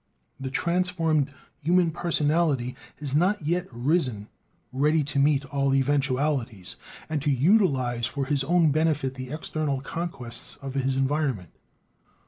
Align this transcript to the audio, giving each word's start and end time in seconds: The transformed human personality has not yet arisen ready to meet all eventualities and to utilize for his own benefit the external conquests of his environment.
The 0.39 0.49
transformed 0.49 1.31
human 1.61 1.91
personality 1.91 2.75
has 2.97 3.13
not 3.13 3.43
yet 3.43 3.67
arisen 3.71 4.29
ready 4.73 5.03
to 5.03 5.19
meet 5.19 5.45
all 5.45 5.75
eventualities 5.75 6.75
and 7.07 7.21
to 7.21 7.29
utilize 7.29 8.07
for 8.07 8.25
his 8.25 8.43
own 8.43 8.71
benefit 8.71 9.13
the 9.13 9.29
external 9.29 9.79
conquests 9.81 10.55
of 10.55 10.73
his 10.73 10.97
environment. 10.97 11.51